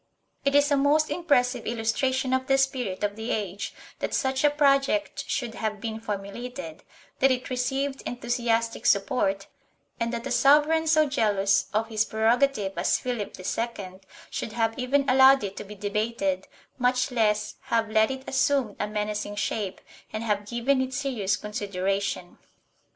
[0.43, 4.49] It is a most impressive illustration of the spirit of the age that such a
[4.49, 6.81] project should have been formulated,
[7.19, 9.45] that it received enthusiastic support
[9.99, 13.99] and that a sovereign so jealous of his prerogative as Philip II
[14.31, 16.47] should have even allowed it to be debated,
[16.79, 19.81] much less have let it assume a menacing shape
[20.11, 22.39] and have given it serious consideration.